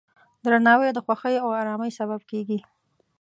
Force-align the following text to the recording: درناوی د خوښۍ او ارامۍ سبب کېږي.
درناوی 0.45 0.89
د 0.93 0.99
خوښۍ 1.05 1.35
او 1.43 1.49
ارامۍ 1.61 1.91
سبب 1.99 2.21
کېږي. 2.31 2.59